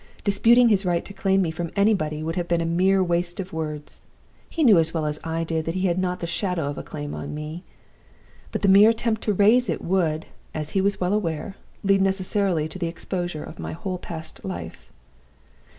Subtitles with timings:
[0.23, 3.53] Disputing his right to claim me from anybody would have been a mere waste of
[3.53, 4.01] words.
[4.49, 6.81] He knew as well as I did that he had not the shadow of a
[6.81, 7.63] claim on me.
[8.51, 10.25] But the mere attempt to raise it would,
[10.55, 14.91] as he was well aware, lead necessarily to the exposure of my whole past life.